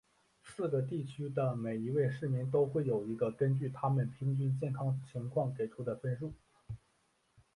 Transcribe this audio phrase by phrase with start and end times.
[0.41, 6.33] 四个地区的每一位市民都会有一个根据他们平均健康状况给出的分数。